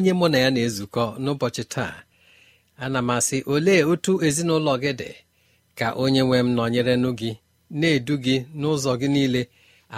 Onye 0.00 0.12
mụ 0.20 0.26
na 0.32 0.38
ya 0.44 0.50
na-ezukọ 0.54 1.04
n'ụbọchị 1.22 1.62
taa 1.74 1.94
ana 2.84 2.98
m 3.06 3.10
asị 3.16 3.36
olee 3.52 3.82
otu 3.92 4.12
ezinụlọ 4.26 4.72
gị 4.82 4.92
dị 5.00 5.10
ka 5.78 5.86
onye 6.02 6.22
nwe 6.26 6.38
m 6.46 6.48
nọnyere 6.56 6.94
gị 7.20 7.30
na-edu 7.80 8.14
gị 8.24 8.36
n'ụzọ 8.60 8.92
gị 9.00 9.08
niile? 9.14 9.42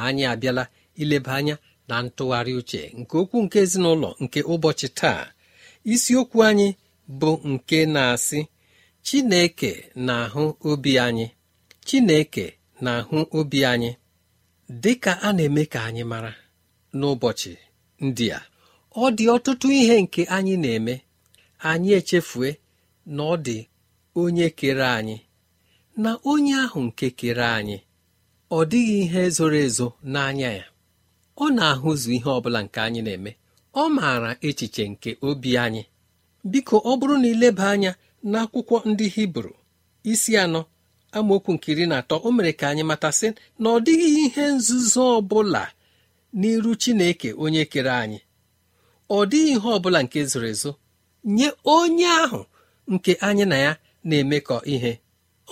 Anyị 0.03 0.25
abịala 0.33 0.65
ileba 1.03 1.33
anya 1.39 1.55
na 1.89 1.95
ntụgharị 2.05 2.53
uche 2.61 2.81
nke 2.99 3.15
okwu 3.23 3.37
nke 3.45 3.57
ezinụlọ 3.65 4.09
nke 4.23 4.41
ụbọchị 4.53 4.89
taa. 4.99 5.23
Isiokwu 5.93 6.39
anyị 6.49 6.69
bụ 7.21 7.31
nke 7.53 7.79
na-asị 7.95 8.41
Chineke 9.07 9.71
na-ahụ 10.07 10.43
obi 10.71 10.93
anyị 11.07 11.27
Chineke 11.87 12.45
na-ahụ 12.85 13.17
obi 13.39 13.59
anyị 13.73 13.91
dị 14.83 14.93
ka 15.03 15.13
a 15.27 15.29
na-eme 15.37 15.63
ka 15.73 15.81
anyị 15.89 16.03
mara 16.13 16.33
n'ụbọchị 16.99 17.53
ndị 18.07 18.27
a. 18.39 18.41
ọ 18.97 19.05
dị 19.17 19.25
ọtụtụ 19.35 19.67
ihe 19.81 19.97
nke 20.03 20.23
anyị 20.37 20.55
na-eme. 20.63 20.95
Anyị 21.69 21.91
echefue 21.99 22.49
na 23.15 23.23
ọ 23.23 23.37
dị 23.47 23.57
onye 24.21 24.47
kere 24.59 24.87
anyị 24.99 25.17
na 26.03 26.11
onye 26.31 26.55
ahụ 26.65 26.81
nke 26.89 27.07
kere 27.19 27.45
anyị. 27.59 27.77
Ọ 28.51 28.59
dịghị 28.71 28.97
ihe 29.05 29.23
zoro 29.37 29.59
ezo 29.67 29.87
n'anya 30.13 30.51
ya. 30.59 30.67
Ọ 31.37 31.47
na-ahụzu 31.57 32.09
ihe 32.17 32.29
ọ 32.37 32.41
bụla 32.45 32.61
nke 32.67 32.79
anyị 32.87 33.01
na-eme. 33.07 33.31
Ọ 33.75 33.83
maara 33.97 34.31
echiche 34.49 34.85
nke 34.93 35.11
obi 35.29 35.51
anyị. 35.65 35.83
Biko 36.51 36.77
ọ 36.77 36.93
bụrụ 36.99 37.15
na 37.23 37.29
ileba 37.35 37.65
anya 37.75 37.93
n'akwụkwọ 38.31 38.77
ndị 38.91 39.07
hibru 39.15 39.53
isi 40.13 40.33
anọ 40.43 40.61
amaokwu 41.17 41.51
nkiri 41.57 41.85
na 41.91 41.97
atọ 42.01 42.17
o 42.27 42.33
mere 42.37 42.53
ka 42.59 42.65
anyị 42.71 42.83
matasị 42.91 43.29
na 43.61 43.67
ọ 43.71 43.79
dịghị 43.85 44.09
ihe 44.25 44.45
nzuzo 44.57 45.03
ọ 45.17 45.21
bụla 45.31 45.63
n'iru 46.39 46.71
Chineke 46.83 47.29
onye 47.45 47.63
kere 47.73 47.91
anyị. 48.03 48.19
Ọ 49.17 49.19
dịghị 49.31 49.51
ihe 49.57 49.69
ọ 49.77 49.79
bụla 49.83 50.01
nke 50.05 50.19
zoro 50.31 50.49
ezo 50.55 50.71
nye 51.37 51.49
onye 51.75 52.07
ahụ 52.23 52.41
nke 52.93 53.13
anyị 53.27 53.45
na 53.51 53.57
ya 53.65 53.73
na-emekọ 54.09 54.57
ihe. 54.75 54.93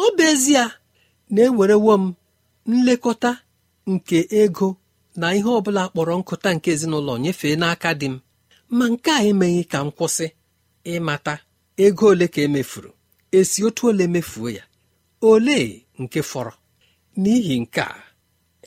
Ọ 0.03 0.07
bụ 0.17 0.23
ezie 0.33 0.65
na-ewerewo 1.35 1.93
m 2.03 2.05
nlekọta 2.71 3.31
nke 3.93 4.19
ego 4.41 4.69
na 5.21 5.27
ihe 5.39 5.51
ọ 5.59 5.61
bụla 5.65 5.83
kpọrọ 5.93 6.13
nkụta 6.21 6.49
nke 6.57 6.69
ezinụlọ 6.75 7.13
nyefee 7.23 7.55
n'aka 7.61 7.91
dị 8.01 8.09
m. 8.13 8.17
Ma 8.77 8.85
nke 8.93 9.11
a 9.11 9.21
emeghị 9.31 9.63
ka 9.73 9.79
m 9.85 9.89
kwụsị 9.97 10.27
ịmata 10.93 11.35
ego 11.85 12.05
ole 12.13 12.27
ka 12.35 12.41
emefuru 12.47 12.91
esi 13.39 13.59
otu 13.67 13.83
ole 13.91 14.05
mefuo 14.15 14.49
ya 14.57 14.65
olee 15.31 15.69
nke 16.03 16.21
fọrọ. 16.31 16.53
N'ihi 17.21 17.55
nke 17.63 17.81
a 17.81 17.95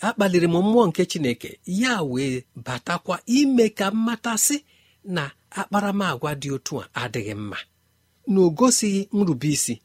akpaliri 0.07 0.47
m 0.47 0.55
mmụọ 0.63 0.83
nke 0.89 1.01
Chineke 1.11 1.49
ya 1.81 1.93
wee 2.11 2.35
batakwa 2.65 3.15
ime 3.37 3.65
ka 3.77 3.85
m 3.91 3.97
matasị 4.07 4.55
na 5.15 5.31
akparamagwa 5.59 6.31
dị 6.41 6.49
otu 6.55 6.73
a 6.81 6.85
adịghị 7.01 7.33
mma. 7.35 7.57
Na 8.27 8.39
o 8.41 8.49
gosighị 8.49 9.01
nrubeisi 9.13 9.75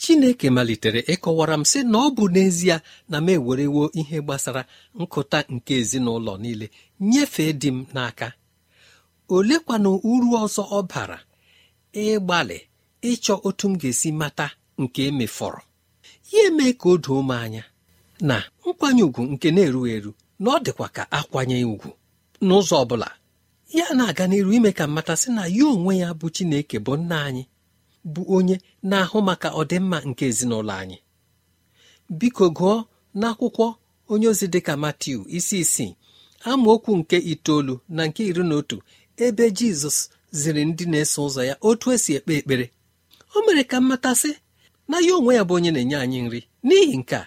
chineke 0.00 0.50
malitere 0.56 1.00
ịkọwara 1.12 1.54
m 1.60 1.64
sị 1.70 1.78
na 1.92 1.98
ọ 1.98 2.08
bụ 2.16 2.24
n'ezie 2.34 2.76
na 3.10 3.16
m 3.20 3.28
ewerewo 3.34 3.82
ihe 4.00 4.18
gbasara 4.24 4.62
nkụta 5.00 5.38
nke 5.54 5.72
ezinụlọ 5.80 6.32
niile 6.42 6.66
nyefee 7.10 7.52
di 7.60 7.68
m 7.76 7.78
n'aka. 7.94 8.28
Olekwana 9.34 9.88
uru 10.12 10.28
ọzọ 10.44 10.62
ọ 10.78 10.80
bara 10.90 11.18
ịgbalị 12.04 12.58
ịchọ 13.10 13.34
otu 13.48 13.66
m 13.70 13.74
ga-esi 13.80 14.10
mata 14.20 14.46
nke 14.82 15.00
emefọrọ 15.10 15.60
ya 16.32 16.40
eme 16.48 16.66
ka 16.80 16.86
o 16.88 16.96
doo 17.04 17.20
m 17.22 17.30
anya 17.30 17.64
na 18.28 18.36
nkwanye 18.66 19.02
ùgwù 19.08 19.22
nke 19.32 19.48
na-erughị 19.54 19.90
eru 19.96 20.12
na 20.42 20.48
ọ 20.50 20.56
dịkwa 20.64 20.88
ka 20.96 21.02
akwanye 21.18 21.56
ùgwù. 21.72 21.90
N'ụzọ 22.46 22.74
ọ 22.82 22.84
bụla 22.90 23.08
ya 23.72 23.86
na-aga 23.94 24.24
n'iru 24.28 24.50
ime 24.52 24.70
ka 24.78 24.84
mmatasị 24.86 25.28
na 25.36 25.42
ya 25.56 25.64
onwe 25.74 25.92
ya 26.02 26.08
bụ 26.18 26.26
Chineke 26.34 26.78
bụ 26.86 26.92
nna 27.00 27.16
anyị 27.28 27.44
bụ 28.12 28.22
onye 28.36 28.56
na-ahụ 28.90 29.18
maka 29.28 29.48
ọdịmma 29.60 29.98
nke 30.08 30.24
ezinụlọ 30.30 30.72
anyị. 30.82 30.96
Biko 32.18 32.46
gụọ 32.56 32.74
n'akwụkwọ 33.20 33.66
onye 34.12 34.26
ozi 34.32 34.46
dịka 34.52 34.74
Matiu 34.82 35.20
isi 35.36 35.56
isii 35.64 35.92
amaokwu 36.50 36.92
nke 37.00 37.16
itoolu 37.32 37.74
na 37.96 38.02
nke 38.08 38.22
iri 38.30 38.42
na 38.48 38.54
otu 38.60 38.76
ebe 39.24 39.44
jizọs 39.58 39.98
ziri 40.38 40.62
ndị 40.68 40.84
na-eso 40.90 41.18
ụzọ 41.26 41.42
ya 41.50 41.54
otu 41.68 41.86
esi 41.94 42.10
ekpe 42.18 42.32
ekpere. 42.40 42.66
O 43.34 43.42
mere 43.46 43.62
ka 43.70 43.76
m 43.80 43.84
matasị 43.90 44.30
na 44.90 44.96
ya 45.06 45.12
onwe 45.18 45.32
ya 45.38 45.42
bụ 45.48 45.52
onye 45.56 45.70
na-enye 45.74 45.96
anyị 46.04 46.18
nri. 46.26 46.40
N'ihi 46.66 46.96
nke 47.00 47.16
a 47.16 47.24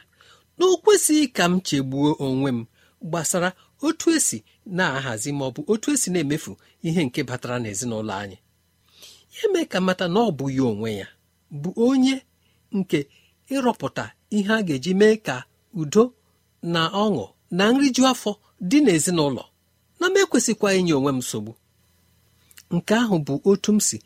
na 0.58 0.64
o 0.66 0.76
kwesịghị 0.84 1.26
ka 1.38 1.44
m 1.52 1.62
chegbuo 1.68 2.10
onwe 2.26 2.50
m 2.58 2.60
gbasara 3.10 3.50
otu 3.86 4.08
esi 4.18 4.38
na-ahazi 4.78 5.32
ma 5.38 5.44
ọ 5.48 5.52
bụ 5.56 5.62
otu 5.74 5.88
esi 5.96 6.10
na-emefu 6.14 6.52
ihe 6.88 7.02
nke 7.08 7.20
batara 7.30 7.58
n'ezinụlọ 7.62 8.14
anyị. 8.24 8.38
Ya 9.38 9.46
mee 9.54 9.66
ka 9.72 9.78
mata 9.88 10.06
na 10.14 10.20
ọ 10.20 10.32
bụ 10.38 10.46
ya 10.58 10.64
onwe 10.72 10.90
ya 11.02 11.08
bụ 11.62 11.70
onye 11.88 12.16
nke 12.78 13.00
ịrọpụta 13.56 14.06
ihe 14.38 14.52
a 14.54 14.62
ga-eji 14.68 14.92
mee 15.00 15.16
ka 15.26 15.36
udo 15.82 16.04
na 16.74 16.82
ọṅụ 17.04 17.26
na 17.58 17.64
nriju 17.74 18.04
afọ 18.12 18.32
dị 18.70 18.78
n'ezinụlọ. 18.86 19.44
Na 20.00 20.06
m 20.10 20.16
ekwesịkwa 20.24 20.70
inye 20.80 20.94
onwe 21.00 21.12
m 21.12 21.18
nsogbu. 21.22 21.52
Nke 22.76 22.94
ahụ 23.02 23.16
bụ 23.26 23.34
otu 23.50 23.72
m 23.76 23.80
si 23.88 23.98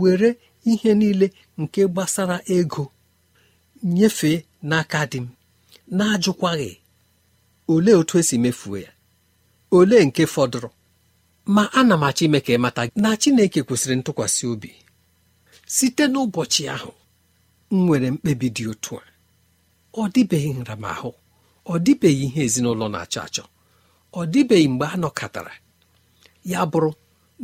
were 0.00 0.30
ihe 0.70 0.90
niile 1.00 1.26
nke 1.60 1.80
gbasara 1.92 2.36
ego 2.56 2.84
nyefee 3.94 4.38
n'aka 4.68 5.00
dị 5.12 5.18
m 5.24 5.26
na-ajụkwaghị 5.96 6.70
olee 7.72 7.94
otu 8.00 8.14
esi 8.20 8.36
mefuo 8.44 8.76
ya? 8.84 8.90
Olee 9.78 10.04
nke 10.08 10.24
fọdụrụ? 10.34 10.68
Ma 11.54 11.62
ana 11.78 11.94
m 11.96 12.02
achọ 12.08 12.22
ime 12.26 12.40
ka 12.46 12.52
ịmata 12.56 12.82
na 13.02 13.10
Chineke 13.20 13.60
kwesịrị 13.66 13.94
ntụkwasị 13.98 14.44
obi. 14.52 14.70
Site 15.74 16.04
n'ụbọchị 16.12 16.62
ahụ 16.74 16.90
m 17.70 17.76
nwere 17.86 18.08
mkpebi 18.14 18.48
dị 18.56 18.64
otu 18.72 18.92
a. 18.98 19.02
Ọ 20.00 20.02
dịbeghị 20.14 20.50
nramahụ 20.60 21.10
ọ 21.72 21.74
dịbeghị 21.84 22.24
ihe 22.26 22.40
ezinụlọ 22.46 22.86
na-achọ 22.92 23.20
achọ 23.26 23.44
ọ 24.18 24.20
dịbeghị 24.32 24.66
mgbe 24.72 24.84
a 24.86 24.96
nọkọtara. 25.02 25.52
Ya 26.50 26.60
bụrụ 26.70 26.90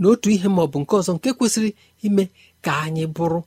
na 0.01 0.07
otu 0.13 0.29
ihe 0.35 0.49
ma 0.55 0.61
ọ 0.63 0.67
bụ 0.73 0.79
nke 0.83 0.95
ọzọ 1.01 1.13
nke 1.17 1.29
kwesịrị 1.39 1.71
ime 2.07 2.25
ka 2.65 2.73
anyị 2.85 3.05
bụrụ 3.17 3.41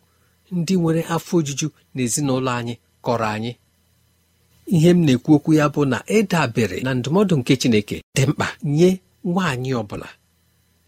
ndị 0.57 0.73
nwere 0.81 1.01
afọ 1.15 1.33
ojuju 1.39 1.67
na 1.93 1.99
ezinụlọ 2.05 2.51
anyị 2.59 2.73
kọrọ 3.05 3.25
anyị. 3.35 3.51
Ihe 4.75 4.89
m 4.95 4.99
na-ekwu 5.05 5.31
okwu 5.37 5.51
ya 5.59 5.65
bụ 5.73 5.81
na 5.91 5.97
ịdabere 6.17 6.77
na 6.85 6.91
ndụmọdụ 6.97 7.33
nke 7.39 7.53
Chineke 7.61 7.97
dị 8.15 8.23
mkpa 8.29 8.47
nye 8.75 8.89
nwaanyị 9.29 9.71
ọ 9.79 9.83
bụla 9.89 10.09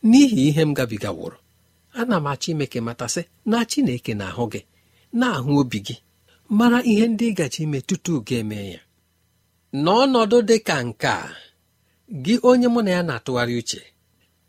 n'ihi 0.10 0.40
ihe 0.50 0.62
m 0.68 0.72
gabigaworo 0.78 1.38
ana 2.00 2.16
m 2.24 2.28
achọ 2.32 2.48
ime 2.54 2.66
ka 2.72 2.80
matasị 2.88 3.22
na 3.50 3.58
Chineke 3.72 4.12
na-ahụ 4.20 4.44
gị 4.54 4.62
na-ahụ 5.20 5.52
obi 5.62 5.80
gị 5.88 5.96
mara 6.58 6.80
ihe 6.92 7.06
ndị 7.12 7.26
ị 7.32 7.36
gaji 7.38 7.60
ime 7.66 7.80
tutu 7.88 8.14
ga-eme 8.28 8.58
ya. 8.74 8.80
N'ọnọdụ 9.84 10.38
dị 10.50 10.58
ka 10.68 10.76
nke 10.88 11.08
a 11.08 11.36
gị 12.24 12.34
onye 12.50 12.68
mụ 12.74 12.80
na 12.86 12.92
ya 12.96 13.02
na-atụgharị 13.08 13.54
uche 13.62 13.82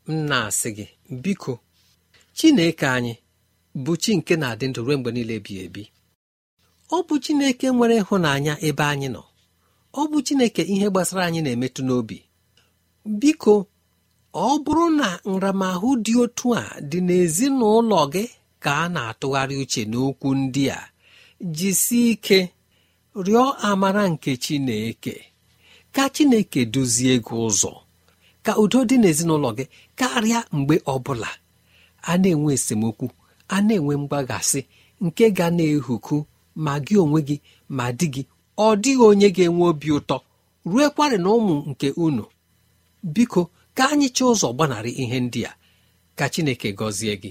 m 0.06 0.12
na-asị 0.28 0.68
gị 0.76 0.86
biko 1.22 1.52
Chineke 2.36 2.86
anyị 2.96 3.14
bụ 3.84 3.92
chi 4.02 4.10
nke 4.18 4.34
na-adị 4.40 4.64
ndụ 4.68 4.80
ruo 4.86 4.96
mgbe 4.98 5.10
niile 5.14 5.34
ebighị 5.38 5.60
ebi. 5.66 5.82
Ọ 6.96 6.98
bụ 7.06 7.14
Chineke 7.24 7.66
nwere 7.76 7.94
ịhụnanya 8.02 8.54
ebe 8.68 8.84
anyị 8.92 9.08
nọ. 9.14 9.22
Ọ 10.00 10.02
bụ 10.10 10.18
Chineke 10.26 10.62
ihe 10.72 10.86
gbasara 10.92 11.22
anyị 11.28 11.40
na-emetụ 11.44 11.80
n'obi. 11.86 12.18
Biko 13.20 13.54
ọ 14.34 14.48
bụrụ 14.64 14.84
na 15.00 15.08
nramahụ 15.30 15.88
dị 16.04 16.12
otu 16.22 16.46
a 16.60 16.62
dị 16.90 16.98
n'ezinụlọ 17.06 18.00
gị 18.12 18.24
ka 18.62 18.70
a 18.82 18.88
na-atụgharị 18.94 19.54
uche 19.62 19.82
n'okwu 19.90 20.28
ndị 20.40 20.64
a. 20.78 20.80
Jisie 21.56 22.06
ike 22.14 22.38
rịọ 23.26 23.44
amara 23.68 24.04
nke 24.12 24.30
Chineke. 24.44 25.14
Ka 25.94 26.02
Chineke 26.14 26.60
duzie 26.72 27.14
gị 27.26 27.34
ụzọ. 27.46 27.72
Ka 28.44 28.52
udo 28.62 28.78
dị 28.88 28.96
n'ezinụlọ 29.02 29.48
gị 29.58 29.64
karịa 29.98 30.40
mgbe 30.56 30.74
ọbụla 30.94 31.30
a 32.10 32.12
na-enwe 32.22 32.50
esemokwu 32.58 33.06
a 33.48 33.56
na-enwe 33.66 33.94
mgbaghasị 34.02 34.60
nke 35.04 35.24
ga 35.36 35.46
na-ehuku 35.56 36.16
ma 36.64 36.72
gị 36.86 36.94
onwe 37.02 37.20
gị 37.28 37.36
ma 37.76 37.84
di 37.98 38.06
gị 38.14 38.22
ọ 38.56 38.66
dịghị 38.82 39.04
onye 39.10 39.28
ga-enwe 39.36 39.64
obi 39.70 39.88
ụtọ 39.98 40.16
ruekwarị 40.70 41.16
na 41.24 41.28
ụmụ 41.38 41.54
nke 41.70 41.88
unu. 42.04 42.24
Biko 43.14 43.40
ka 43.76 43.84
anyị 43.92 44.08
chọọ 44.16 44.30
ụzọ 44.34 44.48
gbanarị 44.54 44.90
ihe 45.02 45.18
ndị 45.26 45.40
a. 45.50 45.52
Ka 46.18 46.24
Chineke 46.32 46.68
gọzie 46.78 47.14
gị. 47.22 47.30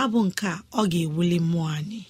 abụ 0.00 0.18
nke 0.26 0.50
ọ 0.78 0.80
ga-ewuli 0.90 1.38
mmụọ 1.40 1.66
anyị. 1.76 2.00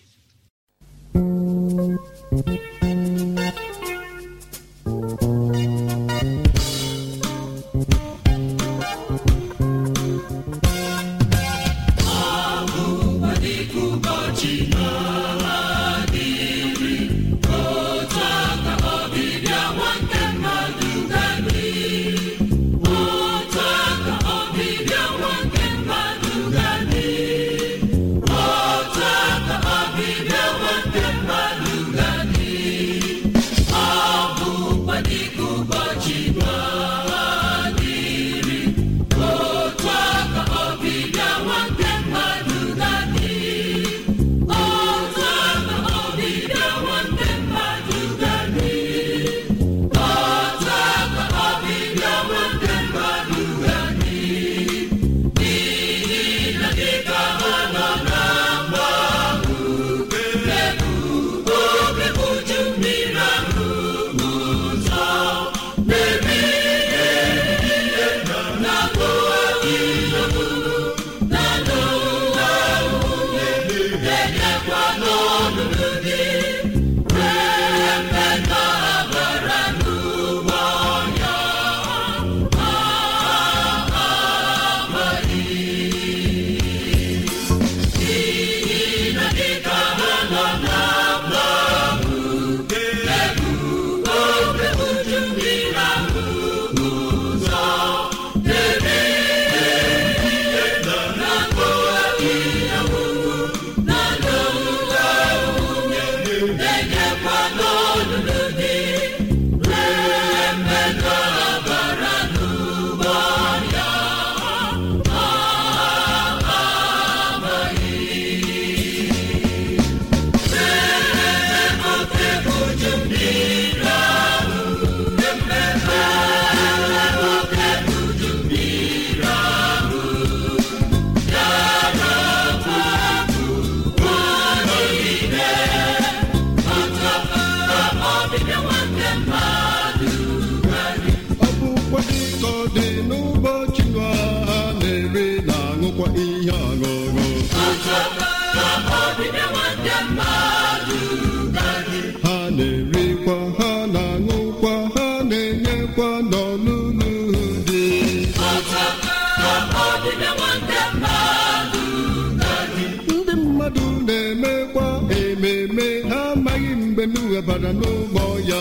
Bara 167.71 167.79
n'ụgbọ 167.79 168.25
ya. 168.49 168.61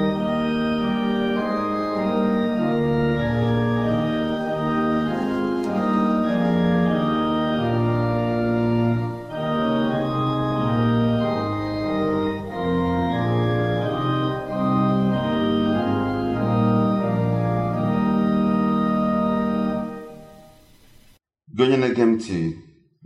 Na-ege 22.01 22.13
ntị 22.13 22.37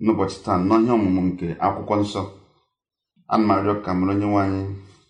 n'ụbọchị 0.03 0.37
taa 0.45 0.57
nọ 0.67 0.73
ihe 0.83 0.91
ọmụmụ 0.97 1.21
nke 1.27 1.47
akwụkwọ 1.65 1.95
nsọ 2.01 2.21
ana 3.33 3.53
ka 3.83 3.89
mara 3.97 4.11
onye 4.13 4.25
nwaanyị 4.31 4.61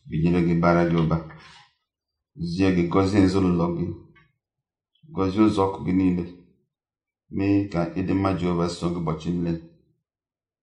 binyere 0.08 0.40
gị 0.48 0.54
bara 0.64 0.82
gị 0.90 0.96
ụba 1.04 1.18
zie 2.52 2.68
gị 2.76 2.84
gọzie 2.92 3.20
ezinụlọ 3.26 3.66
gị 3.78 3.86
gọzie 5.16 5.42
ụzọ 5.48 5.62
ọkụ 5.68 5.80
gị 5.86 5.94
niile 6.00 6.24
mee 7.36 7.58
ka 7.72 7.80
ịdị 8.00 8.14
mma 8.18 8.30
Jehova 8.40 8.66
so 8.78 8.86
gị 8.94 9.00
ụbọchị 9.02 9.30
niile. 9.34 9.54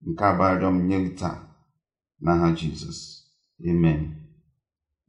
Nke 0.07 0.23
a 0.29 0.69
m 0.75 0.77
nye 0.87 0.97
gị 1.05 1.11
taa 1.19 1.37
n'aha 2.23 2.47
Jizọs. 2.57 2.99
Amen. 3.69 4.01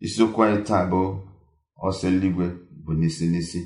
Isiokwu 0.05 0.41
anyị 0.45 0.59
taa 0.69 0.85
bụ 0.91 1.01
ọsọ 1.87 2.05
eluigwe 2.11 2.47
bụ 2.85 2.91
n'isi 2.99 3.25
n'isi. 3.33 3.61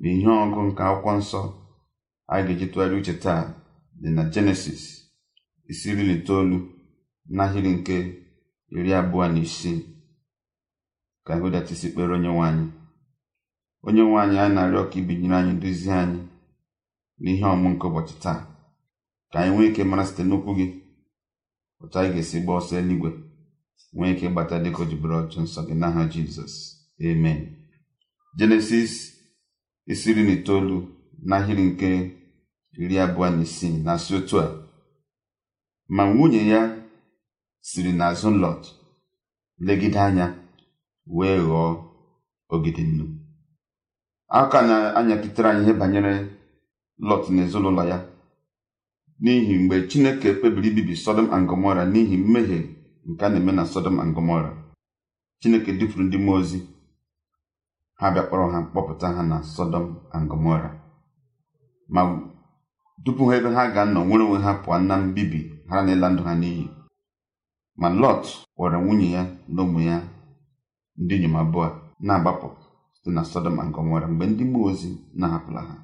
Bụ 0.00 0.06
ihe 0.16 0.30
ọgụ 0.44 0.60
nke 0.68 0.82
akwụkwọ 0.88 1.12
nsọ. 1.20 1.40
Anyị 2.32 2.42
ga-eji 2.46 2.66
tụgharị 2.72 2.94
uche 3.00 3.14
taa 3.24 3.42
dị 4.00 4.08
na 4.16 4.22
jenesis 4.32 4.82
isi 5.70 5.86
iri 5.90 6.02
na 6.06 6.12
itoolu 6.18 6.56
n'ahịrị 7.34 7.70
nke 7.78 7.96
iri 8.76 8.90
abụọ 9.00 9.24
na 9.32 9.38
isii. 9.46 9.80
Ka 11.26 11.32
hụdata 11.40 11.70
isi 11.74 11.88
kpere 11.92 12.12
onye 12.16 12.28
nwanyị 12.34 12.64
onye 13.86 14.02
nwanyị 14.08 14.36
anyị 14.38 14.54
na-arịọ 14.54 14.82
ka 14.90 14.96
ibinyere 15.00 15.36
anyị 15.38 15.52
duzie 15.62 15.92
anyị 16.02 16.20
n'ihe 17.22 17.44
ọmụ 17.54 17.68
nke 17.72 17.84
ụbọchị 17.88 18.14
taa. 18.24 18.40
Ka 19.30 19.36
anyị 19.40 19.52
nwee 19.54 19.68
ike 19.70 19.82
mara 19.84 20.04
site 20.08 20.22
n'okwu 20.24 20.50
gị 20.58 20.66
otu 21.82 21.96
anyị 21.98 22.10
ga-esi 22.14 22.38
gba 22.42 22.52
ọsọ 22.58 22.72
eluigwe 22.80 23.10
nwee 23.94 24.12
ike 24.12 24.26
gbata 24.32 24.56
dịka 24.64 24.80
o 24.82 24.86
jibere 24.90 25.14
ọchụ 25.22 25.38
nsọ 25.44 25.60
gị 25.66 25.74
n'aha 25.80 26.02
jizọs. 26.12 26.54
Amen. 27.08 27.38
Jenesis 28.38 28.92
isi 29.92 30.10
iri 30.10 30.22
na 30.26 30.32
itoolu 30.38 30.76
n'ahịrị 31.28 31.64
nke 31.70 31.88
iri 32.82 32.96
abụọ 33.04 33.30
na 33.30 33.42
isii 33.42 33.82
na-asị 33.84 34.14
otu 34.18 34.36
a. 34.40 34.46
Ma 35.88 36.02
nwunye 36.12 36.46
ya 36.52 36.60
siri 37.60 37.92
n'azụ 37.92 38.30
lọt 38.42 38.62
legide 39.66 39.98
anya 40.00 40.26
wee 41.06 41.38
ghọọ 41.46 41.68
ogidi 42.48 42.82
nnu. 42.84 43.04
Aka 44.28 44.58
na-anyakịtere 44.68 45.48
anyị 45.50 45.62
ihe 45.64 45.72
banyere 45.80 46.12
lọt 47.08 47.24
na 47.30 47.42
ezinụlọ 47.44 47.82
ya. 47.90 47.98
N'ihi 49.22 49.54
mgbe 49.58 49.76
chineke 49.88 50.28
kpebiri 50.34 50.68
ibibi 50.70 50.96
sodom 50.96 51.28
and 51.34 51.46
gomora 51.48 51.84
n'ihi 51.92 52.16
mmehie 52.16 52.60
nke 53.08 53.24
a 53.24 53.28
na-eme 53.28 53.52
na 53.52 53.64
sodom 53.66 53.98
and 54.00 54.14
gomora 54.14 54.50
chineke 55.40 55.72
dufuru 55.72 56.04
ndị 56.04 56.18
mmụọ 56.18 56.36
ozi. 56.40 56.58
Ha 57.98 58.10
bịa 58.10 58.22
kpọrọ 58.26 58.46
ha 58.52 58.58
kpọpụta 58.70 59.06
ha 59.16 59.22
na 59.22 59.42
sodom 59.42 59.86
and 60.12 60.28
gomora 60.30 60.85
ma 61.94 62.00
tupu 63.04 63.22
ha 63.28 63.34
ebe 63.38 63.50
ha 63.56 63.62
ga-anọ 63.74 64.00
nwere 64.06 64.24
onwe 64.24 64.38
ha 64.44 64.52
pụọ 64.62 64.76
na 64.88 64.94
mbibi 64.96 65.40
ha 65.70 65.76
na 65.84 65.90
ịla 65.94 66.08
ndụ 66.10 66.22
ha 66.28 66.34
n'iyi. 66.40 66.64
Ma 67.80 67.88
lọt 68.00 68.24
were 68.58 68.78
nwunye 68.82 69.08
ya 69.16 69.22
na 69.54 69.60
ụmụ 69.64 69.80
ya 69.88 69.96
ndị 71.02 71.14
inyom 71.16 71.36
abụọ 71.42 71.66
na-agbapụ 72.06 72.48
site 72.94 73.10
na 73.14 73.22
sodom 73.30 73.58
and 73.60 73.70
gomora 73.74 74.06
mgbe 74.08 74.24
ndị 74.26 74.44
mmụọ 74.44 74.66
ozi 74.70 74.90
na-ahapụla 75.18 75.60
ha. 75.68 75.74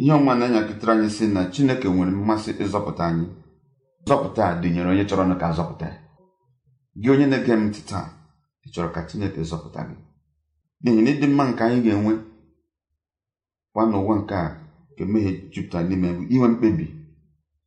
Ihe 0.00 0.12
ọma 0.18 0.32
na-anyakịtara 0.38 0.92
anyị 0.94 1.08
sị 1.16 1.24
na 1.34 1.40
chineke 1.52 1.88
nwere 1.88 2.10
mmasị 2.10 2.50
ịzọpụta 2.64 3.02
anyị. 3.10 3.26
Nzọpụta 4.04 4.44
dịnyere 4.60 4.88
onye 4.92 5.04
chọrọ 5.08 5.24
ka 5.40 5.46
azọpụta 5.50 5.88
gị 7.00 7.08
onye 7.12 7.26
na-ege 7.30 7.52
m 7.56 7.64
ntị 7.68 7.80
taa 7.90 8.06
ị 8.66 8.68
chọrọ 8.74 8.88
ka 8.94 9.00
chineke 9.08 9.40
zọpụta 9.50 9.80
gị. 9.88 9.96
N'ihi 10.82 11.02
na 11.04 11.10
ịdị 11.10 11.26
mma 11.30 11.44
nke 11.50 11.62
anyị 11.64 11.80
ga-enwe 11.84 12.12
kwa 13.72 13.82
n'ụwa 13.90 14.14
nke 14.20 14.34
a 14.34 14.67
nke 14.98 15.04
mmehie 15.06 15.32
jupụtara 15.52 15.84
n'ime 15.88 16.08
inwe 16.34 16.48
mkpebi 16.52 16.86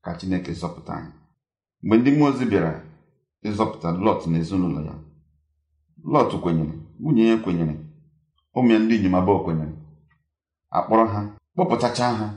ka 0.04 0.10
chineke 0.18 0.52
zọpụta 0.60 0.92
anyị. 0.98 1.12
Mgbe 1.84 1.96
ndị 1.98 2.10
mmụọ 2.12 2.28
ozi 2.30 2.46
bịara 2.52 2.72
ịzọpụta 3.48 3.88
lọt 4.06 4.22
na 4.30 4.38
ezinụlọ 4.42 4.80
ya 4.88 4.94
lọt 6.14 6.32
kwenyere 6.44 6.74
nwunye 7.00 7.24
ya 7.30 7.36
kwenyere 7.44 7.76
ụmụ 8.58 8.70
ya 8.74 8.80
ndị 8.82 8.94
inyom 8.98 9.16
abụọ 9.20 9.40
kwenyere 9.46 9.74
akpọrọ 10.78 11.04
ha 11.14 11.20
kpọpụtacha 11.54 12.06
ha 12.20 12.28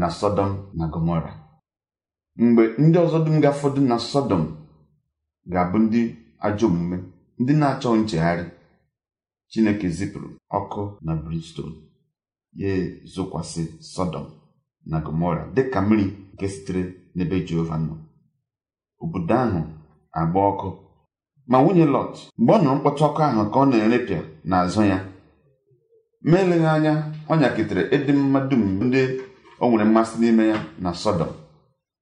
na 0.00 0.08
sọdọm 0.18 0.50
na 0.78 0.84
gomora 0.92 1.32
mgbe 2.42 2.62
ndị 2.82 2.96
ọzọ 3.04 3.18
dum 3.24 3.36
ga-afọdụ 3.42 3.80
na 3.90 3.96
sọdọm 4.10 4.42
ga-abụ 5.52 5.76
ndị 5.84 6.00
ajọ 6.46 6.64
omume 6.70 6.96
ndị 7.40 7.52
na-achọ 7.60 7.88
nchegharị 8.00 8.44
chineke 9.50 9.86
zipụrụ 9.96 10.28
ọkụ 10.58 10.80
na 11.04 11.12
brimstone. 11.22 11.76
Ya 12.60 12.70
zokwasị 13.14 13.62
sọdọm 13.92 14.26
na 14.90 14.96
gomora 15.04 15.42
dịka 15.54 15.78
mmiri 15.82 16.06
nke 16.32 16.46
sitere 16.48 16.82
n'ebe 17.14 17.36
jehova 17.46 17.76
nọ. 17.84 17.94
Obodo 19.02 19.34
ahụ 19.44 19.60
agba 20.18 20.40
ọkụ. 20.50 20.68
Ma 21.50 21.56
nwunye 21.62 21.84
lọt 21.94 22.12
mgbe 22.38 22.52
ọ 22.54 22.58
nụrụ 22.62 22.74
mkpọtụ 22.76 23.02
ọkụ 23.08 23.20
ahụ 23.26 23.42
ka 23.52 23.58
ọ 23.60 23.64
na-erepịa 23.70 24.20
n'azụ 24.48 24.82
ya 24.90 24.98
ma 26.28 26.36
eleghị 26.42 26.66
anya 26.74 26.92
ọ 27.30 27.34
nyakịtara 27.40 27.82
ịdị 27.94 28.12
mma 28.12 28.40
dum 28.48 28.62
ndị 28.86 29.00
o 29.62 29.64
nwere 29.68 29.84
mmasị 29.88 30.14
n'ime 30.20 30.44
ya 30.52 30.58
na 30.82 30.90
sọdọm 31.02 31.30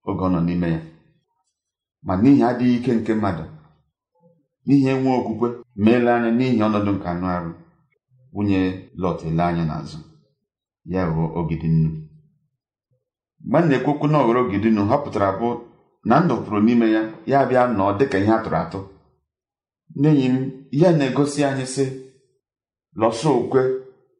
oge 0.08 0.22
ọ 0.26 0.28
nọ 0.32 0.40
n'ime 0.46 0.68
ya. 0.74 0.80
Ma 2.06 2.12
n'ihi 2.20 2.42
adịghị 2.50 2.76
ike 2.78 2.92
nke 2.98 3.12
mmadụ 3.14 3.44
n'ihi 4.66 4.86
enwe 4.92 5.10
okwukwe 5.18 5.48
ma 5.82 5.90
ele 5.96 6.10
anya 6.16 6.30
n'ihi 6.38 6.62
ọnọdụ 6.66 6.90
nke 6.96 7.06
anụ 7.12 7.26
arụ 7.36 7.50
nwunye 8.32 8.60
lọt 9.02 9.18
ele 9.28 9.42
anya 9.48 9.64
n'azụ. 9.70 9.98
Ya 10.92 11.02
ghọọ 11.14 11.26
ogidi 11.38 11.68
nnu. 11.68 11.90
Mgbe 13.44 13.58
m 13.60 13.68
na-ekwu 13.68 13.90
okwu 13.92 14.06
na 14.08 14.18
ọghọrọ 14.22 14.40
ogidi 14.46 14.70
nnu 14.70 14.82
ha 14.90 14.96
pụtara 15.02 15.28
bụ 15.38 15.48
na 16.08 16.14
ndụ 16.20 16.34
pụrụ 16.44 16.58
n'ime 16.64 16.86
ya 16.94 17.02
ya 17.30 17.38
bịa 17.48 17.62
nọọ 17.76 17.90
dịka 17.98 18.18
ihe 18.18 18.32
atụrụ 18.36 18.56
atụ. 18.62 18.78
N'enyi 20.00 20.26
m 20.28 20.36
ihe 20.74 20.88
na-egosi 20.98 21.40
anyị 21.44 21.66
sị 21.74 21.84
lọsọ 23.00 23.28
okwe 23.40 23.60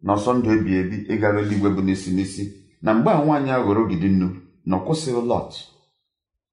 na 0.04 0.10
ọsọ 0.16 0.30
ndụ 0.36 0.48
ebi 0.56 0.72
ebi 0.80 0.96
ịgara 1.12 1.38
eluigwe 1.42 1.68
bụ 1.74 1.80
n'isi 1.86 2.10
n'isi. 2.16 2.44
Na 2.82 2.90
mgbe 2.94 3.10
a 3.10 3.20
nwaanyị 3.24 3.50
a 3.50 3.64
ghọrọ 3.64 3.80
ogidi 3.84 4.08
nnu 4.12 4.28
na 4.68 4.74
ọkwụsịghị 4.78 5.22
lọt. 5.30 5.50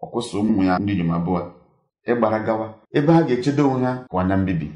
Ọkwụsị 0.03 0.33
ụmụ 0.39 0.63
ya 0.67 0.73
ndị 0.79 0.91
inyom 0.93 1.11
abụọ 1.17 1.39
ịgbara 2.11 2.39
gawa 2.45 2.65
ebe 2.97 3.11
ha 3.15 3.21
ga-echedo 3.27 3.63
onwe 3.71 3.85
ha 3.87 3.93
pụọ 4.09 4.23
na 4.27 4.35
mbibi. 4.37 4.67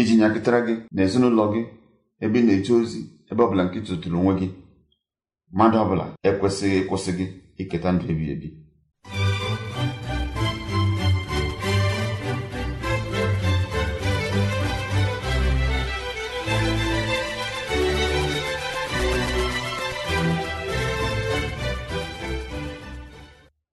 Iji 0.00 0.14
nyakịtara 0.16 0.60
gị 0.66 0.74
na 0.94 1.00
ezinụlọ 1.06 1.44
gị 1.52 1.62
ebe 2.24 2.38
ị 2.40 2.44
na-eje 2.46 2.72
ozi 2.80 3.00
ebe 3.30 3.42
ọbụla 3.44 3.62
nke 3.64 3.78
tụtụrụ 3.86 4.16
onwe 4.20 4.34
gị. 4.40 4.48
Mmadụ 5.52 5.76
ọbụla 5.82 6.04
ekwesịghị 6.28 6.76
ịkwụsị 6.80 7.10
gị 7.18 7.26
iketa 7.62 7.88
ndụ 7.92 8.04
ebi 8.12 8.24
ebi. 8.34 8.48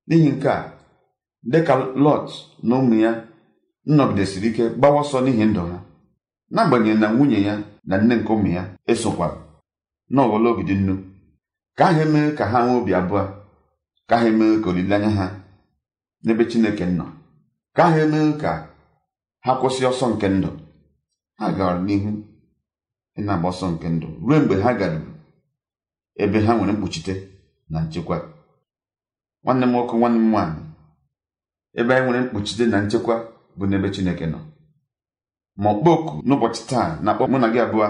N'ihi 0.08 0.30
nke 0.36 0.50
a 0.58 0.60
dịka 1.52 1.74
lọt 2.04 2.28
na 2.68 2.74
ụmụ 2.82 2.96
ya 3.04 3.12
nnọgidesiri 3.90 4.48
ike 4.52 4.64
gbawa 4.78 5.00
ọsọ 5.04 5.18
n'ihi 5.24 5.46
ndụ 5.50 5.62
ha 5.72 5.78
n'agbanyeghị 6.54 7.00
na 7.02 7.08
nwunye 7.14 7.40
ya 7.48 7.54
na 7.90 7.96
nne 7.98 8.14
nke 8.20 8.32
ụmụ 8.36 8.48
ya 8.58 8.64
esokwara 8.92 9.38
n'ọghọla 10.14 10.48
ogidi 10.52 10.76
nnu. 10.80 10.94
Ka 11.78 11.84
ahụ 11.90 12.00
emeghị 12.06 12.32
ka 12.38 12.44
ha 12.52 12.58
nwee 12.66 12.78
obi 12.80 12.92
abụọ. 13.00 13.22
Ka 14.08 14.14
ahụ 14.18 14.28
emeghị 14.32 14.56
ka 14.64 14.68
olileanya 14.72 15.10
ha 15.18 15.26
n'ebe 16.24 16.44
chineke 16.52 16.86
nọ. 16.98 17.06
Ka 17.76 17.82
ahụ 17.88 17.98
emeghị 18.06 18.32
ka 18.42 18.52
ha 19.46 19.52
kwụsị 19.60 19.82
ọsọ 19.92 20.06
nke 20.14 20.28
ndụ. 20.36 20.50
Ha 21.40 21.46
gara 21.58 21.80
n'ihu 21.86 22.10
ịna-agba 23.20 23.48
ọsọ 23.54 23.66
nke 23.74 23.88
ndụ 23.96 24.08
ruo 24.26 24.38
mgbe 24.42 24.56
ha 24.64 24.72
garuru 24.80 25.12
ebe 26.24 26.38
ha 26.46 26.52
nwere 26.56 26.72
mkpuchite 26.74 27.14
na 27.72 27.78
nchekwa. 27.86 28.18
Nwanne 29.44 29.66
m 29.66 29.72
nwoke 29.72 29.96
nwanne 30.00 30.20
m 30.24 30.28
nwaanyị 30.32 30.62
ebe 31.80 31.92
anyị 31.96 32.04
nwere 32.06 32.20
mkpuchite 32.26 32.64
na 32.72 32.78
nchekwa 32.82 33.16
bụ 33.58 33.64
n'ebe 33.68 33.88
chineke 33.96 34.26
nọ. 34.34 34.40
Ma 35.62 35.68
ọkpọku 35.74 36.12
n'ụbọchị 36.28 36.62
taa 36.70 36.90
na-akpọ 37.04 37.24
mụ 37.32 37.38
na 37.42 37.48
gị 37.54 37.60
abụọ 37.66 37.88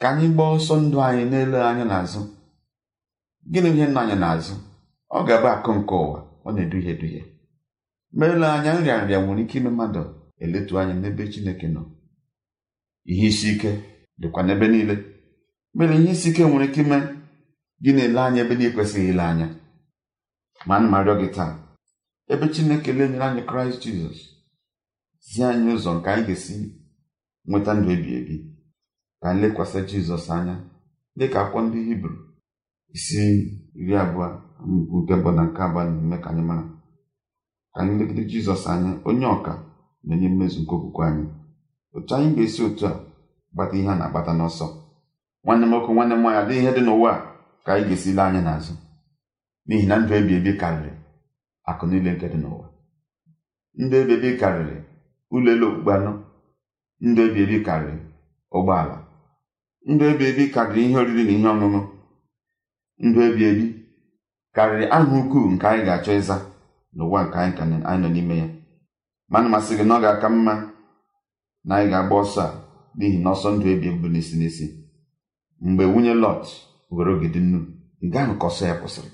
ka 0.00 0.06
anyị 0.10 0.26
gbaa 0.34 0.50
ọsọ 0.56 0.74
ndụ 0.84 0.96
anyị 1.08 1.24
na-ele 1.30 1.58
anya 1.70 1.84
n'azụ. 1.90 2.20
Gịnị 3.52 3.68
ihe 3.76 3.86
nọ 3.92 4.00
anyị 4.02 4.16
n'azụ 4.22 4.54
ọ 5.16 5.18
ga-abụ 5.26 5.48
akụ 5.54 5.70
nke 5.78 5.94
ụwa. 6.04 6.20
Ọ 6.46 6.48
na-eduhie 6.54 6.90
eduhie 6.94 7.22
ma 8.18 8.24
anya 8.54 8.72
nrịa 8.78 8.96
nrịa 9.02 9.18
nwere 9.22 9.42
ike 9.44 9.56
ime 9.58 9.70
mmadụ 9.72 10.02
eletu 10.44 10.72
anya 10.80 10.94
n'ebe 11.00 11.24
chineke 11.32 11.66
nọ. 11.74 11.82
Ihe 13.10 13.26
isi 13.30 13.48
ike 13.54 13.70
dịkwa 14.20 14.40
n'ebe 14.46 14.66
niile. 14.72 14.94
Mere 15.76 15.94
ihe 15.98 16.10
isi 16.16 16.28
ike 16.30 16.42
nwere 16.48 16.64
ike 16.68 16.80
ime 16.84 16.96
gị 17.82 17.90
na-ele 17.96 18.20
anya 18.26 18.40
ebe 18.44 18.54
na-ekwesịghị 18.58 19.10
ile 19.12 19.22
anya. 19.30 19.46
Ma 20.66 20.74
ana 20.76 20.88
m 20.90 20.94
arịọ 20.98 21.14
gị 21.20 21.28
taa. 21.36 21.52
Ebe 22.32 22.46
chineke 22.54 22.90
lenyere 22.98 23.24
anyị 23.28 23.42
kraịst 23.48 23.80
jizọs 23.82 24.18
zie 25.28 25.44
anyị 25.50 25.68
ụzọ 25.76 25.90
nke 25.96 26.08
anyị 26.10 26.24
ga-esi 26.26 26.54
nweta 27.48 27.70
ndụ 27.74 27.88
ebi 27.96 28.10
ebi. 28.18 28.36
Ka 29.20 29.26
anyị 29.30 29.40
lekwasị 29.42 29.78
jizọs 29.88 30.26
anya 30.36 30.54
dịka 31.18 31.38
akwụkwọ 31.42 31.60
ndị 31.66 31.78
hibru. 31.88 32.14
Isi 32.96 33.20
iri 33.80 33.94
abụọ 34.02 34.24
amaokwu 34.60 34.96
nke 35.02 35.14
na 35.36 35.42
nke 35.48 35.60
abụọ 35.66 35.80
na-eme 35.84 36.16
ka 36.24 36.28
anyị 36.30 36.42
mara. 36.48 36.64
Ka 37.72 37.78
anyị 37.80 37.92
legide 37.98 38.22
jizọs 38.30 38.64
anya 38.72 38.90
onye 39.08 39.26
ọka 39.36 39.52
na 40.06 40.12
onye 40.14 40.28
mmezu 40.30 40.58
nke 40.62 40.74
okwukwe 40.76 41.02
anyị. 41.08 41.26
Otu 41.96 42.10
anyị 42.14 42.28
ga-esi 42.36 42.60
otu 42.66 42.84
a 42.86 42.92
gbata 43.54 43.74
ihe 43.78 43.88
a 43.92 43.94
na-agbata 43.98 44.32
n'ọsọ. 44.38 44.66
Nwanne 45.44 45.64
m 45.66 45.70
nwoke 45.70 45.90
nwanne 45.94 46.14
m 46.16 46.20
nwaanyị 46.22 46.38
adịghị 46.40 46.60
ihe 46.62 46.70
dị 46.76 46.82
n'ụwa 46.86 47.12
ka 47.64 47.70
anyị 47.72 47.84
ga-esi 47.88 48.10
lee 48.16 48.22
anya 48.26 48.40
n'azụ. 48.46 48.72
N'ihi 49.66 49.86
na 49.88 49.96
ndụ 50.00 50.12
ebi 50.18 50.32
ebi 50.38 50.52
karịrị 50.60 50.92
akụ 51.70 51.84
niile 51.88 52.10
nke 52.14 52.26
dị 52.32 52.38
n'ụwa. 52.42 52.66
Ndụ 53.82 53.94
ebi 54.02 54.12
ebi 54.16 54.30
karịrị 54.40 54.76
ụlọ 55.34 55.48
elu 55.54 55.66
okpukpe 55.68 55.92
anọ. 55.96 56.12
Ndụ 57.06 57.20
ebi 57.26 57.40
ebi 57.44 57.56
karịrị 57.66 57.98
ụgbọala. 58.56 58.96
Ndụ 59.90 60.04
ebi 60.12 60.24
ebi 60.30 60.44
karịrị 60.54 60.80
ihe 60.86 60.96
oriri 61.00 61.22
na 61.26 61.32
ihe 61.36 61.48
ọṅụṅụ. 61.54 61.80
Ndụ 62.98 63.20
ebi 63.28 63.42
ebi 63.50 63.66
karịrị 64.54 64.86
aha 64.94 65.14
ukwuu 65.20 65.50
nke 65.52 65.66
anyị 65.68 65.82
ga-achọ 65.86 66.12
ịza 66.20 66.36
n'ụwa 66.96 67.18
nke 67.24 67.36
anyị 67.40 67.52
ka 67.56 67.62
anyị 67.64 68.00
nọ 68.02 68.08
n'ime 68.14 68.34
ya. 68.42 68.48
Mana 69.30 69.48
masị 69.52 69.72
gị 69.78 69.84
na 69.88 69.94
ọ 69.96 70.00
ga-aka 70.02 70.28
mma 70.34 70.54
na 71.66 71.72
anyị 71.76 71.88
ga-agba 71.92 72.14
ọsọ 72.22 72.40
a 72.46 72.48
n'ihi 72.96 73.18
na 73.22 73.28
ọsọ 73.34 73.48
ndụ 73.54 73.66
ebi 73.74 73.88
bụ 74.00 74.06
n'isi 74.12 74.34
n'isi. 74.40 74.66
Mgbe 75.66 75.84
nwunye 75.86 76.14
lọt 76.22 76.44
were 76.94 77.10
ogidi 77.14 77.40
nnu 77.44 77.58
nke 78.04 78.16
ahụ 78.22 78.34
ka 78.40 78.46
ọsọ 78.50 78.62
ya 78.70 78.74
kwụsịrị. 78.80 79.10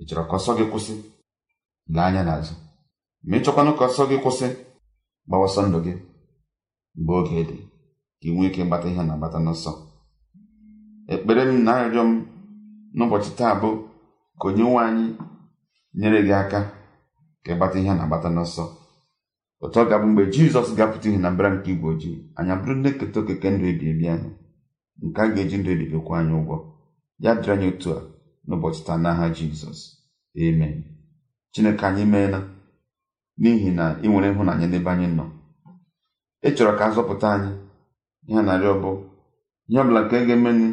Ị 0.00 0.02
chọrọ 0.08 0.22
ka 0.30 0.36
ọsọ 0.38 0.50
gị 0.58 0.64
kwụsị? 0.70 0.94
Lee 1.94 2.04
anya 2.08 2.22
n'azụ. 2.26 2.54
Ma 3.28 3.36
ị 3.36 3.40
chọkwanụ 3.44 3.70
ka 3.78 3.84
ọsọ 3.88 4.02
gị 4.10 4.16
kwụsị? 4.22 4.46
Gbawa 5.26 5.44
ọsọ 5.48 5.60
ndụ 5.68 5.78
gị. 5.84 5.92
Mgbe 6.98 7.12
oge 7.20 7.42
dị 7.48 7.56
ka 8.20 8.24
ị 8.28 8.30
nwee 8.34 8.48
ike 8.48 8.60
ịgbata 8.62 8.86
ihe 8.90 9.02
na-agbata 9.04 9.38
n'ọsọ. 9.44 9.70
Ekpere 11.12 11.42
m 11.50 11.64
na 11.64 11.72
arịrịọ 11.78 12.02
m 12.08 12.12
n'ụbọchị 12.96 13.30
taa 13.38 13.54
bụ 13.60 13.70
ka 14.40 14.44
onye 14.48 14.62
nwe 14.68 14.80
anyị 14.88 15.06
nyere 15.98 16.18
gị 16.26 16.32
aka 16.42 16.60
ka 17.44 17.50
ịgbata 17.52 17.76
ihe 17.80 17.92
na-agbata 17.94 18.28
n'ọsọ. 18.34 18.64
Otu 19.62 19.78
ọ 19.80 19.84
ga-abụ 19.88 20.06
mgbe 20.10 20.22
jizọs 20.32 20.68
ga-apụta 20.76 21.06
ihe 21.08 21.18
na 21.22 21.30
mbara 21.30 21.48
nke 21.54 21.70
igwe 21.72 21.88
ojii 21.94 22.16
anyị 22.38 22.50
abụrụ 22.54 22.72
ndị 22.78 22.88
nketa 22.92 23.18
okeke 23.20 23.48
ndụ 23.50 23.64
ebi 23.72 23.84
ebi 23.92 24.06
nke 25.06 25.20
a 25.22 25.28
ga-eji 25.34 25.56
ndụ 25.58 25.70
ebibi 25.74 25.98
kwụ 26.06 26.12
anyị 26.18 26.32
ụgwọ. 26.40 26.56
Ya 27.22 27.30
dịrị 27.34 27.50
anyị 27.54 27.66
otu 27.72 27.88
a 27.96 27.98
n'ụbọchị 28.48 28.80
taa 28.86 28.98
n'aha 29.02 29.24
jizọs. 29.36 29.80
Amen. 30.42 30.74
Chineke 31.52 31.84
anyị 31.88 32.04
meela 32.12 32.38
n'ihi 33.40 33.70
na 33.78 33.84
ị 34.04 34.06
nwere 34.10 34.28
ịhụnanya 34.32 34.66
n'ebe 34.70 34.90
anyị 34.92 35.06
nọ. 35.18 35.24
Ị 36.46 36.48
chọrọ 36.56 36.72
ka 36.78 36.84
a 36.88 36.94
zọpụta 36.94 37.26
anyị 37.34 37.50
ihe 38.28 38.40
narị 38.46 38.66
ọbụ 38.74 38.90
ihe 39.68 39.78
ọbụla 39.82 40.00
nke 40.04 40.16
ga-emenụ 40.26 40.66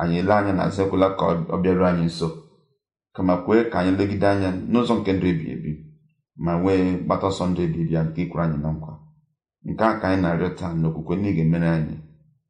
anyị 0.00 0.16
ele 0.20 0.32
anya 0.38 0.52
n'azụ 0.56 0.80
ekwela 0.84 1.08
ka 1.18 1.24
ọ 1.54 1.56
bịaruo 1.62 1.86
anyị 1.90 2.04
nso. 2.10 2.28
Kama 3.14 3.34
kwee 3.44 3.64
ka 3.70 3.76
anyị 3.80 3.92
legide 3.98 4.26
anya 4.32 4.50
n'ụzọ 4.70 4.94
nke 4.98 5.10
ndụ 5.14 5.26
ebi 5.32 5.44
ebi 5.54 5.70
ma 6.44 6.52
nwee 6.60 6.80
gbata 7.04 7.26
ọsọ 7.30 7.44
ndụ 7.50 7.60
ebi 7.66 7.78
ebi 7.82 7.94
nke 8.06 8.20
ikwuru 8.24 8.42
anyị 8.44 8.58
na 8.62 8.68
nkwa. 8.74 8.92
Nke 9.68 9.84
a 9.90 9.98
ka 10.00 10.06
anyị 10.08 10.20
na-arịọ 10.22 10.50
taa 10.58 10.72
n'okwukwe 10.80 11.14
na 11.20 11.28
ị 11.30 11.34
ga-emere 11.36 11.68
anyị. 11.76 11.96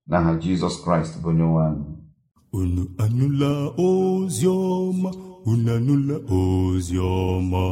N'aha 0.09 0.31
jizọs 0.43 0.77
kraịst 0.83 1.15
bụ 1.23 1.29
onye 1.31 1.45
nwe 1.51 1.61
anyị. 1.69 1.85
Unu 2.59 2.83
anụla 3.05 3.51
ozi 3.87 4.47
ọma? 4.47 5.11
Unu 5.51 5.71
anụla 5.77 6.17
ozi 6.39 6.97
ọma? 6.99 7.63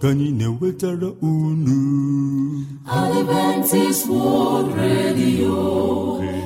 Ka 0.00 0.08
anyị 0.12 0.28
na-ewetara 0.38 1.08
unu. 1.30 1.76
Adventist 3.00 4.02
World 4.10 4.68
Radio. 4.78 5.54
ya 6.22 6.45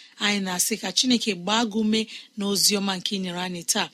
anyị 0.25 0.39
na-asị 0.45 0.75
ka 0.81 0.89
chineke 0.97 1.31
gbaa 1.43 1.63
gị 1.71 1.77
ume 1.83 2.01
na 2.37 2.43
ozi 2.51 2.71
ọma 2.79 2.93
nke 2.97 3.11
ị 3.17 3.19
nyere 3.23 3.41
anyị 3.47 3.63
taa. 3.71 3.87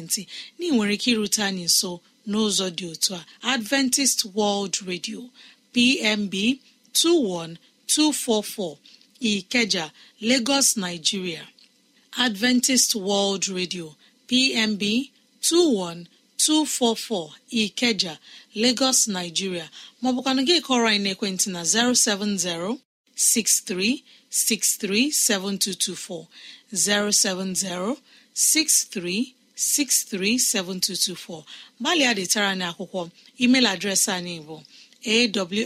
Na-ege 0.00 0.70
nwere 0.76 0.94
ike 0.96 1.10
irute 1.12 1.40
anyị 1.48 1.64
nso 1.70 1.90
n'ụzọ 2.30 2.66
dị 2.76 2.84
otu 2.92 3.10
a. 3.14 3.20
Adventist 3.54 4.18
world 4.36 4.74
radio 4.90 5.20
pmb 5.72 6.34
21244 6.94 8.76
ikeja 9.20 9.84
lagos 10.28 10.68
nigeria. 10.76 11.44
Adventist 12.26 12.90
world 12.94 13.44
radio 13.58 13.86
pmb 14.28 14.82
21244 15.42 17.30
ikeja 17.62 18.12
lagos 18.62 19.00
nigeria. 19.16 19.66
Maọbụkwanụ 20.02 20.40
gị 20.48 20.56
kọrọ 20.66 20.86
anyị 20.90 21.00
n'ekwentị 21.04 21.46
na 21.54 21.62
070 21.64 22.78
6363 23.16 25.10
7224 25.12 26.26
070 26.72 27.96
63637224 29.56 31.44
gbalịa 31.80 32.14
detara 32.14 32.48
anyị 32.52 32.64
akwụkwọ. 32.70 33.10
Email 33.42 33.66
adreesị 33.66 34.10
anyị 34.18 34.40
bụ 34.46 34.56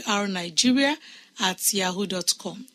awrnigeria 0.05 0.97
at 1.39 1.59
yahoo 1.73 2.05
dot 2.05 2.29
com. 2.37 2.65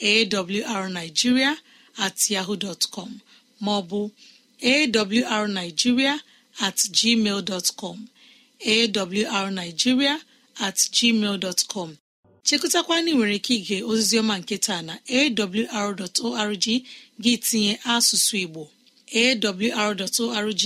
Awrnigeria 0.00 1.56
at 1.98 2.30
yahoo 2.30 2.56
dot 2.56 2.82
com. 2.90 3.20
Maọbụ 3.60 4.10
awrnigeria 4.62 6.20
at 6.60 6.76
gmail 6.76 7.42
dot 7.44 7.70
com. 7.76 8.08
Awrnigeria 8.64 10.20
at 10.60 10.76
gmail 10.76 11.38
dot 11.40 11.64
com. 11.68 11.96
Chekụtakwana 12.44 13.10
nwere 13.12 13.34
ike 13.36 13.54
ige 13.54 13.82
oziziọma 13.82 14.38
nke 14.38 14.58
taa 14.58 14.82
na 14.82 14.94
awr.org 15.08 16.64
gị 17.22 17.36
tinye 17.46 17.78
asụsụ 17.84 18.36
igbo. 18.44 18.70
awr.org 19.12 20.62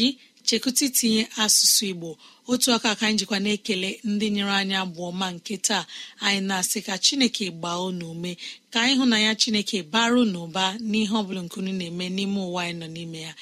chekụta 0.46 0.84
itinye 0.86 1.28
asụsụ 1.36 1.84
igbo. 1.92 2.18
Otu 2.48 2.72
aka 2.72 2.94
ka 2.96 3.06
anyị 3.06 3.18
jikwa 3.18 3.38
na-ekele 3.40 4.00
ndị 4.04 4.30
nyere 4.30 4.50
anyị 4.60 4.74
abụọ 4.82 5.12
ma 5.12 5.26
nke 5.32 5.56
taa. 5.56 5.86
Anyị 6.20 6.40
na-asị 6.48 6.78
ka 6.86 6.98
chineke 6.98 7.50
gbaa 7.50 7.78
unu 7.88 8.10
ume 8.10 8.36
ka 8.72 8.80
anyị 8.82 8.94
hụ 8.98 9.04
na 9.06 9.18
ya 9.20 9.34
chineke 9.34 9.82
baru 9.82 10.24
n'ụba 10.24 10.64
n'ihe 10.90 11.12
ọbụla 11.20 11.40
nkunu 11.46 11.72
na-eme 11.78 12.06
n'ime 12.16 12.40
ụwa 12.48 12.60
anyị 12.64 12.78
nọ 12.80 12.86
n'ime 12.94 13.18
ya. 13.26 13.32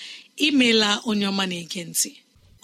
Imeela 0.46 0.90
onye 1.08 1.26
ọma 1.30 1.44
na-ege 1.50 1.82
ntị. 1.90 2.10